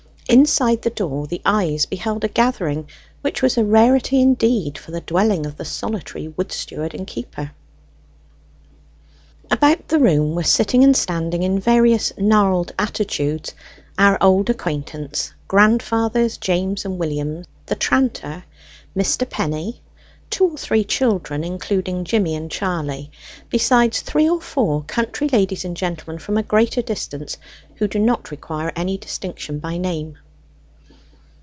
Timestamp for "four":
24.39-24.83